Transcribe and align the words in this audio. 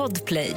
Podplay. 0.00 0.56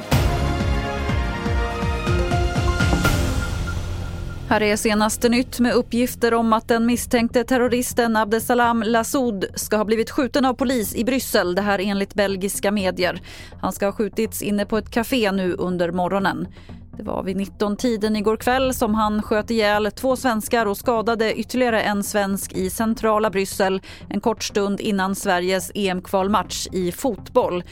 Här 4.48 4.62
är 4.62 4.76
senaste 4.76 5.28
nytt 5.28 5.60
med 5.60 5.74
uppgifter 5.74 6.34
om 6.34 6.52
att 6.52 6.68
den 6.68 6.86
misstänkte 6.86 7.44
terroristen 7.44 8.16
Abdesalam 8.16 8.82
Lassoud 8.86 9.44
ska 9.54 9.76
ha 9.76 9.84
blivit 9.84 10.10
skjuten 10.10 10.44
av 10.44 10.54
polis 10.54 10.94
i 10.94 11.04
Bryssel. 11.04 11.54
Det 11.54 11.62
här 11.62 11.78
enligt 11.78 12.14
belgiska 12.14 12.70
medier. 12.70 13.20
Han 13.60 13.72
ska 13.72 13.86
ha 13.86 13.92
skjutits 13.92 14.42
inne 14.42 14.66
på 14.66 14.78
ett 14.78 14.90
café 14.90 15.32
nu 15.32 15.52
under 15.52 15.92
morgonen. 15.92 16.48
Det 16.96 17.02
var 17.02 17.22
vid 17.22 17.36
19-tiden 17.36 18.16
igår 18.16 18.36
kväll 18.36 18.74
som 18.74 18.94
han 18.94 19.22
sköt 19.22 19.50
ihjäl 19.50 19.90
två 19.90 20.16
svenskar 20.16 20.66
och 20.66 20.76
skadade 20.76 21.34
ytterligare 21.34 21.82
en 21.82 22.04
svensk 22.04 22.52
i 22.52 22.70
centrala 22.70 23.30
Bryssel 23.30 23.82
en 24.08 24.20
kort 24.20 24.42
stund 24.42 24.80
innan 24.80 25.14
Sveriges 25.14 25.70
EM-kvalmatch 25.74 26.66
i 26.72 26.92
fotboll. 26.92 27.62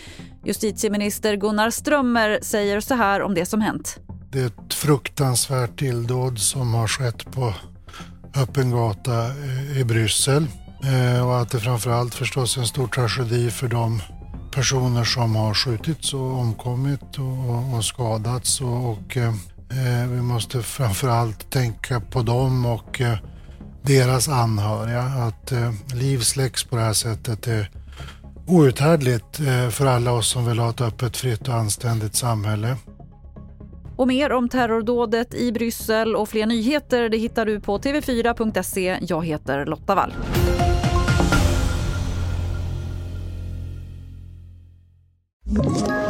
Justitieminister 0.44 1.36
Gunnar 1.36 1.70
Strömmer 1.70 2.38
säger 2.42 2.80
så 2.80 2.94
här 2.94 3.22
om 3.22 3.34
det 3.34 3.46
som 3.46 3.60
hänt. 3.60 3.98
Det 4.30 4.40
är 4.40 4.46
ett 4.46 4.74
fruktansvärt 4.74 5.78
tilldåd 5.78 6.38
som 6.38 6.74
har 6.74 6.88
skett 6.88 7.32
på 7.32 7.54
öppen 8.36 8.70
gata 8.70 9.28
i 9.76 9.84
Bryssel 9.84 10.46
eh, 10.84 11.26
och 11.26 11.40
att 11.40 11.50
det 11.50 11.60
framförallt 11.60 12.14
förstås 12.14 12.56
är 12.56 12.60
en 12.60 12.66
stor 12.66 12.86
tragedi 12.86 13.50
för 13.50 13.68
de 13.68 14.02
personer 14.54 15.04
som 15.04 15.36
har 15.36 15.54
skjutits 15.54 16.14
och 16.14 16.38
omkommit 16.38 17.18
och, 17.18 17.74
och 17.74 17.84
skadats 17.84 18.60
och, 18.60 18.90
och 18.90 19.16
eh, 19.16 19.32
vi 20.08 20.22
måste 20.22 20.62
framförallt 20.62 21.50
tänka 21.50 22.00
på 22.00 22.22
dem 22.22 22.66
och 22.66 23.00
eh, 23.00 23.18
deras 23.82 24.28
anhöriga. 24.28 25.02
Att 25.02 25.52
eh, 25.52 25.72
liv 25.94 26.18
släcks 26.18 26.64
på 26.64 26.76
det 26.76 26.82
här 26.82 26.92
sättet 26.92 27.46
är 27.46 27.70
outhärdligt 28.46 29.40
eh, 29.40 29.68
för 29.68 29.86
alla 29.86 30.12
oss 30.12 30.28
som 30.28 30.46
vill 30.46 30.58
ha 30.58 30.70
ett 30.70 30.80
öppet, 30.80 31.16
fritt 31.16 31.48
och 31.48 31.54
anständigt 31.54 32.14
samhälle. 32.14 32.76
Och 33.96 34.08
mer 34.08 34.32
om 34.32 34.48
terrordådet 34.48 35.34
i 35.34 35.52
Bryssel 35.52 36.16
och 36.16 36.28
fler 36.28 36.46
nyheter 36.46 37.08
det 37.08 37.16
hittar 37.16 37.46
du 37.46 37.60
på 37.60 37.78
tv4.se. 37.78 38.98
Jag 39.00 39.26
heter 39.26 39.66
Lotta 39.66 39.94
Wall. 39.94 40.12